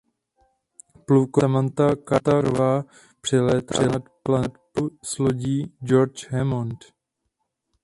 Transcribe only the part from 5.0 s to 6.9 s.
s lodí "George Hammond".